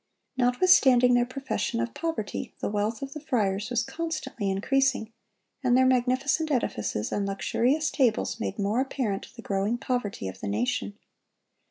[0.35, 5.13] Notwithstanding their profession of poverty, the wealth of the friars was constantly increasing,
[5.63, 10.47] and their magnificent edifices and luxurious tables made more apparent the growing poverty of the
[10.47, 10.97] nation.